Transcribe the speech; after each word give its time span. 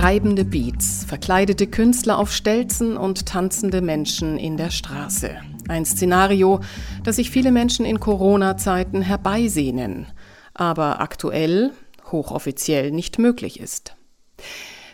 treibende 0.00 0.46
Beats, 0.46 1.04
verkleidete 1.04 1.66
Künstler 1.66 2.18
auf 2.18 2.32
Stelzen 2.32 2.96
und 2.96 3.26
tanzende 3.26 3.82
Menschen 3.82 4.38
in 4.38 4.56
der 4.56 4.70
Straße. 4.70 5.36
Ein 5.68 5.84
Szenario, 5.84 6.60
das 7.04 7.16
sich 7.16 7.30
viele 7.30 7.52
Menschen 7.52 7.84
in 7.84 8.00
Corona-Zeiten 8.00 9.02
herbeisehnen, 9.02 10.06
aber 10.54 11.02
aktuell 11.02 11.72
hochoffiziell 12.10 12.92
nicht 12.92 13.18
möglich 13.18 13.60
ist. 13.60 13.94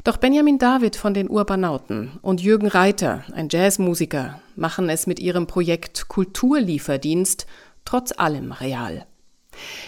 Doch 0.03 0.17
Benjamin 0.17 0.59
David 0.59 0.97
von 0.97 1.15
den 1.15 1.31
Urbanauten 1.31 2.19
und 2.21 2.43
Jürgen 2.43 2.67
Reiter, 2.67 3.23
ein 3.33 3.47
Jazzmusiker, 3.49 4.41
machen 4.57 4.89
es 4.89 5.07
mit 5.07 5.21
ihrem 5.21 5.47
Projekt 5.47 6.09
Kulturlieferdienst 6.09 7.47
trotz 7.85 8.11
allem 8.11 8.51
real. 8.51 9.07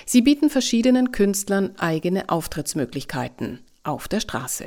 Sie 0.06 0.22
bieten 0.22 0.48
verschiedenen 0.48 1.10
Künstlern 1.10 1.74
eigene 1.76 2.28
Auftrittsmöglichkeiten 2.28 3.64
auf 3.82 4.06
der 4.06 4.20
Straße, 4.20 4.66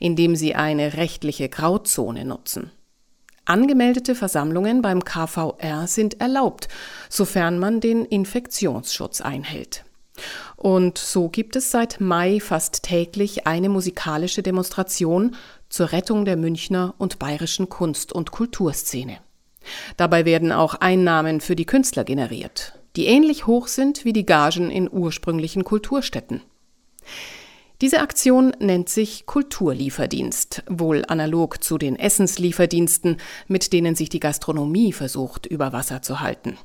indem 0.00 0.36
sie 0.36 0.54
eine 0.54 0.94
rechtliche 0.94 1.48
Grauzone 1.48 2.24
nutzen. 2.24 2.70
Angemeldete 3.46 4.14
Versammlungen 4.14 4.80
beim 4.80 5.04
KVR 5.04 5.86
sind 5.86 6.20
erlaubt, 6.20 6.68
sofern 7.10 7.58
man 7.58 7.80
den 7.80 8.04
Infektionsschutz 8.06 9.20
einhält. 9.20 9.84
Und 10.56 10.96
so 10.96 11.28
gibt 11.28 11.56
es 11.56 11.70
seit 11.70 12.00
Mai 12.00 12.40
fast 12.40 12.84
täglich 12.84 13.46
eine 13.46 13.68
musikalische 13.68 14.42
Demonstration 14.42 15.36
zur 15.68 15.92
Rettung 15.92 16.24
der 16.24 16.36
Münchner 16.36 16.94
und 16.98 17.18
bayerischen 17.18 17.68
Kunst- 17.68 18.12
und 18.12 18.30
Kulturszene. 18.30 19.18
Dabei 19.96 20.24
werden 20.24 20.52
auch 20.52 20.74
Einnahmen 20.74 21.40
für 21.40 21.56
die 21.56 21.66
Künstler 21.66 22.04
generiert, 22.04 22.78
die 22.96 23.06
ähnlich 23.06 23.46
hoch 23.46 23.66
sind 23.66 24.04
wie 24.04 24.12
die 24.12 24.26
Gagen 24.26 24.70
in 24.70 24.90
ursprünglichen 24.90 25.64
Kulturstätten. 25.64 26.42
Diese 27.84 28.00
Aktion 28.00 28.54
nennt 28.60 28.88
sich 28.88 29.26
Kulturlieferdienst, 29.26 30.62
wohl 30.70 31.04
analog 31.06 31.62
zu 31.62 31.76
den 31.76 31.96
Essenslieferdiensten, 31.96 33.18
mit 33.46 33.74
denen 33.74 33.94
sich 33.94 34.08
die 34.08 34.20
Gastronomie 34.20 34.94
versucht, 34.94 35.44
über 35.44 35.74
Wasser 35.74 36.00
zu 36.00 36.20
halten. 36.20 36.56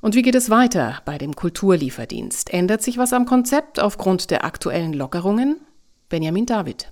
Und 0.00 0.14
wie 0.14 0.22
geht 0.22 0.34
es 0.34 0.48
weiter 0.48 1.02
bei 1.04 1.18
dem 1.18 1.36
Kulturlieferdienst? 1.36 2.54
Ändert 2.54 2.80
sich 2.80 2.96
was 2.96 3.12
am 3.12 3.26
Konzept 3.26 3.80
aufgrund 3.80 4.30
der 4.30 4.46
aktuellen 4.46 4.94
Lockerungen? 4.94 5.60
Benjamin 6.08 6.46
David. 6.46 6.90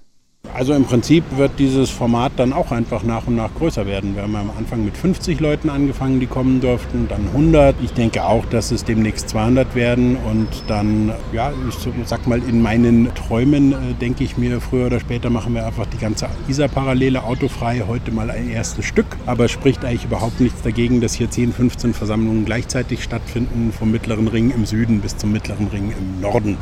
Also 0.57 0.73
im 0.73 0.85
Prinzip 0.85 1.23
wird 1.37 1.59
dieses 1.59 1.91
Format 1.91 2.33
dann 2.37 2.55
auch 2.55 2.73
einfach 2.73 3.03
nach 3.03 3.27
und 3.27 3.37
nach 3.37 3.55
größer 3.55 3.85
werden. 3.85 4.15
Wir 4.15 4.23
haben 4.23 4.35
am 4.37 4.51
Anfang 4.57 4.87
mit 4.87 4.97
50 4.97 5.39
Leuten 5.39 5.69
angefangen, 5.69 6.19
die 6.19 6.27
kommen 6.27 6.62
durften, 6.62 7.09
dann 7.11 7.27
100. 7.27 7.77
Ich 7.83 7.93
denke 7.93 8.25
auch, 8.25 8.47
dass 8.47 8.71
es 8.71 8.83
demnächst 8.83 9.29
200 9.29 9.75
werden 9.75 10.17
und 10.17 10.49
dann, 10.67 11.12
ja, 11.34 11.53
ich 11.69 11.77
sag 12.07 12.27
mal, 12.27 12.41
in 12.43 12.62
meinen 12.62 13.15
Träumen 13.15 13.73
äh, 13.73 13.77
denke 14.01 14.25
ich 14.25 14.39
mir, 14.39 14.62
früher 14.62 14.87
oder 14.87 14.99
später 14.99 15.29
machen 15.29 15.53
wir 15.53 15.67
einfach 15.67 15.84
die 15.84 15.99
ganze 15.99 16.27
Isar-Parallele 16.49 17.23
autofrei, 17.23 17.83
heute 17.87 18.11
mal 18.11 18.31
ein 18.31 18.49
erstes 18.49 18.87
Stück. 18.87 19.07
Aber 19.27 19.45
es 19.45 19.51
spricht 19.51 19.84
eigentlich 19.84 20.07
überhaupt 20.07 20.41
nichts 20.41 20.62
dagegen, 20.62 21.03
dass 21.03 21.12
hier 21.12 21.31
10, 21.31 21.53
15 21.53 21.93
Versammlungen 21.93 22.47
gleichzeitig 22.47 23.05
stattfinden, 23.05 23.75
vom 23.79 23.91
Mittleren 23.91 24.27
Ring 24.27 24.51
im 24.53 24.65
Süden 24.65 25.01
bis 25.03 25.19
zum 25.19 25.33
Mittleren 25.33 25.67
Ring 25.67 25.93
im 25.93 26.23
Norden. 26.23 26.57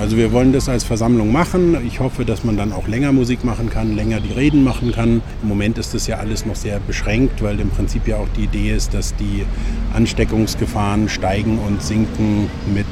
Also 0.00 0.16
wir 0.16 0.32
wollen 0.32 0.54
das 0.54 0.70
als 0.70 0.82
Versammlung 0.82 1.30
machen. 1.30 1.76
Ich 1.86 2.00
hoffe, 2.00 2.24
dass 2.24 2.42
man 2.42 2.56
dann 2.56 2.72
auch 2.72 2.88
länger 2.88 3.12
muss 3.12 3.33
Musik 3.34 3.44
machen 3.44 3.68
kann, 3.68 3.96
länger 3.96 4.20
die 4.20 4.32
Reden 4.32 4.62
machen 4.62 4.92
kann. 4.92 5.20
Im 5.42 5.48
Moment 5.48 5.76
ist 5.78 5.92
das 5.92 6.06
ja 6.06 6.18
alles 6.18 6.46
noch 6.46 6.54
sehr 6.54 6.78
beschränkt, 6.78 7.42
weil 7.42 7.58
im 7.58 7.68
Prinzip 7.68 8.06
ja 8.06 8.18
auch 8.18 8.28
die 8.36 8.44
Idee 8.44 8.70
ist, 8.70 8.94
dass 8.94 9.16
die 9.16 9.44
Ansteckungsgefahren 9.92 11.08
steigen 11.08 11.58
und 11.58 11.82
sinken 11.82 12.48
mit 12.72 12.86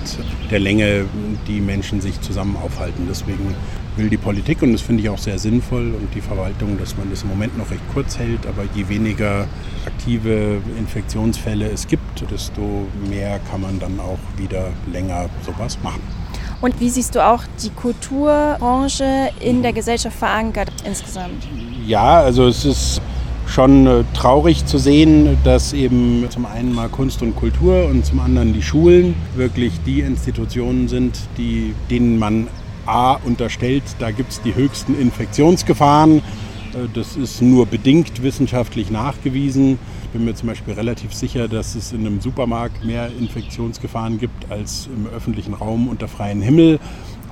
der 0.51 0.59
Länge, 0.59 1.05
die 1.47 1.61
Menschen 1.61 2.01
sich 2.01 2.21
zusammen 2.23 2.57
aufhalten. 2.57 3.07
Deswegen 3.09 3.55
will 3.97 4.09
die 4.09 4.17
Politik, 4.17 4.63
und 4.63 4.73
das 4.73 4.81
finde 4.81 5.05
ich 5.05 5.11
auch 5.11 5.19
sehr 5.19 5.39
sinnvoll, 5.39 5.95
und 5.95 6.13
die 6.13 6.21
Verwaltung, 6.21 6.77
dass 6.77 6.97
man 6.97 7.09
das 7.09 7.23
im 7.23 7.29
Moment 7.29 7.57
noch 7.57 7.71
recht 7.71 7.85
kurz 7.95 8.19
hält, 8.19 8.45
aber 8.47 8.65
je 8.75 8.89
weniger 8.89 9.47
aktive 9.87 10.61
Infektionsfälle 10.77 11.71
es 11.71 11.87
gibt, 11.87 12.29
desto 12.33 12.89
mehr 13.09 13.39
kann 13.49 13.61
man 13.61 13.79
dann 13.79 14.01
auch 14.01 14.19
wieder 14.37 14.71
länger 14.93 15.29
sowas 15.47 15.79
machen. 15.85 16.22
Und 16.63 16.79
wie 16.79 16.89
siehst 16.89 17.17
du 17.17 17.27
auch 17.27 17.43
die 17.61 17.71
Kulturbranche 17.71 19.31
in 19.41 19.63
der 19.63 19.73
Gesellschaft 19.73 20.17
verankert 20.17 20.73
insgesamt? 20.87 21.47
Ja, 21.85 22.21
also 22.21 22.47
es 22.47 22.65
ist 22.65 23.03
schon 23.49 23.87
äh, 23.89 24.05
traurig 24.15 24.65
zu 24.65 24.79
sehen, 24.79 25.37
dass 25.43 25.73
eben 25.73 26.25
zum 26.31 26.47
einen 26.47 26.73
mal 26.73 26.89
Kunst 26.89 27.21
und 27.21 27.35
Kultur 27.35 27.87
und 27.87 28.07
zum 28.07 28.21
anderen 28.21 28.53
die 28.53 28.63
Schulen 28.63 29.17
wirklich 29.35 29.73
die 29.85 30.01
Institutionen 30.01 30.87
sind, 30.87 31.19
die, 31.37 31.75
denen 31.91 32.21
man 32.21 32.47
A 32.87 33.15
unterstellt, 33.25 33.83
da 33.99 34.13
gibt 34.13 34.31
es 34.31 34.41
die 34.43 34.55
höchsten 34.55 34.99
Infektionsgefahren. 34.99 36.19
Äh, 36.19 36.89
das 36.95 37.17
ist 37.17 37.43
nur 37.43 37.67
bedingt 37.67 38.23
wissenschaftlich 38.23 38.89
nachgewiesen 38.89 39.81
bin 40.13 40.25
mir 40.25 40.35
zum 40.35 40.49
Beispiel 40.49 40.75
relativ 40.75 41.15
sicher, 41.15 41.49
dass 41.49 41.75
es 41.75 41.93
in 41.93 42.07
einem 42.07 42.21
Supermarkt 42.21 42.85
mehr 42.85 43.11
Infektionsgefahren 43.19 44.19
gibt 44.19 44.51
als 44.51 44.89
im 44.95 45.07
öffentlichen 45.07 45.55
Raum 45.55 45.89
unter 45.89 46.09
freiem 46.09 46.43
Himmel. 46.43 46.79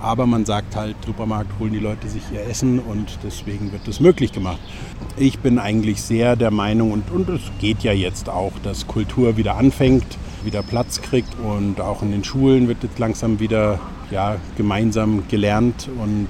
Aber 0.03 0.27
man 0.27 0.47
sagt 0.47 0.77
halt, 0.77 0.97
Supermarkt 1.05 1.51
holen 1.59 1.73
die 1.73 1.79
Leute 1.79 2.09
sich 2.09 2.23
ihr 2.33 2.43
Essen 2.49 2.79
und 2.79 3.19
deswegen 3.23 3.71
wird 3.71 3.87
das 3.87 4.01
möglich 4.01 4.33
gemacht. 4.33 4.59
Ich 5.19 5.41
bin 5.41 5.59
eigentlich 5.59 6.01
sehr 6.01 6.37
der 6.37 6.51
Meinung, 6.51 6.93
und, 6.93 7.11
und 7.11 7.29
es 7.29 7.43
geht 7.61 7.83
ja 7.83 7.93
jetzt 7.93 8.31
auch, 8.31 8.53
dass 8.63 8.87
Kultur 8.87 9.37
wieder 9.37 9.57
anfängt, 9.57 10.07
wieder 10.43 10.63
Platz 10.63 11.03
kriegt 11.03 11.35
und 11.39 11.83
auch 11.83 12.03
in 12.03 12.13
den 12.13 12.25
Schulen 12.25 12.67
wird 12.67 12.83
jetzt 12.83 12.99
langsam 12.99 13.41
wieder 13.41 13.79
ja, 14.11 14.37
gemeinsam 14.57 15.25
gelernt 15.29 15.91
und 16.03 16.29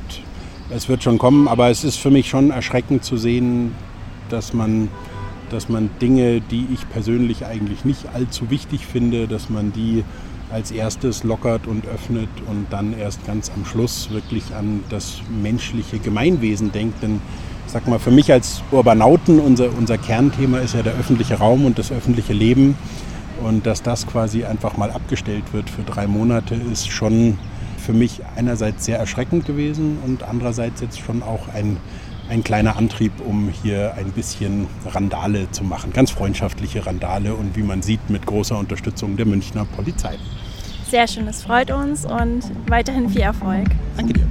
es 0.71 0.89
wird 0.89 1.05
schon 1.05 1.19
kommen. 1.19 1.47
Aber 1.47 1.71
es 1.71 1.85
ist 1.85 1.97
für 1.97 2.11
mich 2.11 2.29
schon 2.29 2.51
erschreckend 2.51 3.05
zu 3.05 3.17
sehen, 3.17 3.73
dass 4.31 4.53
man 4.53 4.89
dass 5.53 5.69
man 5.69 5.91
Dinge, 6.01 6.41
die 6.41 6.67
ich 6.73 6.89
persönlich 6.89 7.47
eigentlich 7.47 7.85
nicht 7.85 8.07
allzu 8.15 8.51
wichtig 8.51 8.87
finde, 8.87 9.29
dass 9.29 9.51
man 9.51 9.73
die 9.73 10.05
als 10.51 10.71
erstes 10.71 11.23
lockert 11.23 11.67
und 11.67 11.87
öffnet 11.87 12.29
und 12.49 12.67
dann 12.71 12.99
erst 12.99 13.25
ganz 13.27 13.51
am 13.55 13.65
Schluss 13.65 14.11
wirklich 14.11 14.55
an 14.55 14.83
das 14.89 15.21
menschliche 15.43 15.99
Gemeinwesen 15.99 16.73
denkt. 16.73 17.03
Denn 17.03 17.21
ich 17.67 17.73
sag 17.73 17.87
mal, 17.87 17.99
für 17.99 18.11
mich 18.11 18.33
als 18.33 18.63
Urbanauten, 18.73 19.39
unser, 19.39 19.69
unser 19.77 19.97
Kernthema 19.97 20.59
ist 20.59 20.75
ja 20.75 20.83
der 20.83 20.95
öffentliche 20.95 21.37
Raum 21.39 21.65
und 21.65 21.79
das 21.79 21.93
öffentliche 21.93 22.33
Leben. 22.33 22.77
Und 23.45 23.65
dass 23.65 23.83
das 23.83 24.07
quasi 24.07 24.45
einfach 24.45 24.77
mal 24.77 24.91
abgestellt 24.91 25.45
wird 25.53 25.71
für 25.71 25.83
drei 25.83 26.07
Monate, 26.07 26.55
ist 26.55 26.91
schon 26.91 27.39
für 27.79 27.93
mich 27.93 28.21
einerseits 28.37 28.85
sehr 28.85 28.99
erschreckend 28.99 29.47
gewesen 29.47 29.99
und 30.05 30.23
andererseits 30.23 30.81
jetzt 30.81 31.01
schon 31.01 31.23
auch 31.23 31.49
ein 31.55 31.79
ein 32.31 32.45
kleiner 32.45 32.77
Antrieb, 32.77 33.13
um 33.27 33.49
hier 33.49 33.95
ein 33.95 34.13
bisschen 34.13 34.69
Randale 34.87 35.51
zu 35.51 35.65
machen. 35.65 35.93
Ganz 35.93 36.13
freundschaftliche 36.13 36.87
Randale 36.87 37.35
und 37.35 37.57
wie 37.57 37.63
man 37.63 37.83
sieht, 37.83 38.09
mit 38.09 38.25
großer 38.25 38.57
Unterstützung 38.57 39.17
der 39.17 39.27
Münchner 39.27 39.65
Polizei. 39.65 40.17
Sehr 40.89 41.07
schön, 41.09 41.27
das 41.27 41.43
freut 41.43 41.71
uns 41.71 42.05
und 42.05 42.43
weiterhin 42.69 43.09
viel 43.09 43.23
Erfolg. 43.23 43.69
Danke 43.97 44.13
dir. 44.13 44.27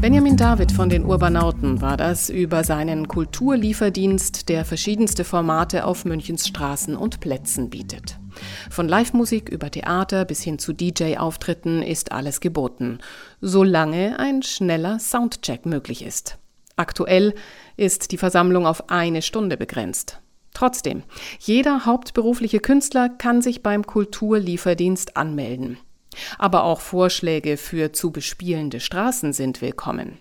Benjamin 0.00 0.36
David 0.36 0.70
von 0.70 0.88
den 0.88 1.04
Urbanauten 1.04 1.80
war 1.80 1.96
das 1.96 2.30
über 2.30 2.62
seinen 2.62 3.08
Kulturlieferdienst, 3.08 4.48
der 4.48 4.64
verschiedenste 4.64 5.24
Formate 5.24 5.84
auf 5.84 6.04
Münchens 6.04 6.46
Straßen 6.46 6.94
und 6.94 7.18
Plätzen 7.18 7.70
bietet. 7.70 8.18
Von 8.70 8.88
Live-Musik 8.88 9.48
über 9.48 9.70
Theater 9.70 10.24
bis 10.24 10.42
hin 10.42 10.58
zu 10.58 10.72
DJ-Auftritten 10.72 11.82
ist 11.82 12.12
alles 12.12 12.40
geboten, 12.40 12.98
solange 13.40 14.18
ein 14.18 14.42
schneller 14.42 14.98
Soundcheck 14.98 15.66
möglich 15.66 16.04
ist. 16.04 16.38
Aktuell 16.76 17.34
ist 17.76 18.12
die 18.12 18.18
Versammlung 18.18 18.66
auf 18.66 18.90
eine 18.90 19.22
Stunde 19.22 19.56
begrenzt. 19.56 20.20
Trotzdem, 20.52 21.02
jeder 21.38 21.86
hauptberufliche 21.86 22.60
Künstler 22.60 23.08
kann 23.08 23.42
sich 23.42 23.62
beim 23.62 23.86
Kulturlieferdienst 23.86 25.16
anmelden. 25.16 25.78
Aber 26.38 26.64
auch 26.64 26.80
Vorschläge 26.80 27.56
für 27.56 27.92
zu 27.92 28.10
bespielende 28.10 28.80
Straßen 28.80 29.32
sind 29.32 29.60
willkommen. 29.60 30.18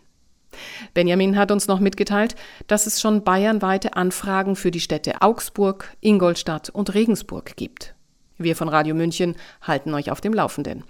Benjamin 0.93 1.37
hat 1.37 1.51
uns 1.51 1.67
noch 1.67 1.79
mitgeteilt, 1.79 2.35
dass 2.67 2.85
es 2.85 3.01
schon 3.01 3.23
bayernweite 3.23 3.95
Anfragen 3.95 4.55
für 4.55 4.71
die 4.71 4.79
Städte 4.79 5.21
Augsburg, 5.21 5.95
Ingolstadt 6.01 6.69
und 6.69 6.93
Regensburg 6.93 7.55
gibt. 7.55 7.94
Wir 8.37 8.55
von 8.55 8.69
Radio 8.69 8.95
München 8.95 9.35
halten 9.61 9.93
euch 9.93 10.11
auf 10.11 10.21
dem 10.21 10.33
Laufenden. 10.33 10.83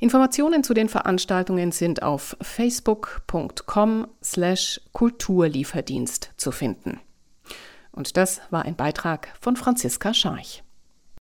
Informationen 0.00 0.62
zu 0.62 0.74
den 0.74 0.88
Veranstaltungen 0.88 1.72
sind 1.72 2.02
auf 2.02 2.36
facebook.com 2.40 4.06
slash 4.22 4.80
Kulturlieferdienst 4.92 6.32
zu 6.36 6.52
finden. 6.52 7.00
Und 7.92 8.16
das 8.16 8.40
war 8.50 8.64
ein 8.64 8.76
Beitrag 8.76 9.28
von 9.40 9.56
Franziska 9.56 10.14
Scharch. 10.14 10.62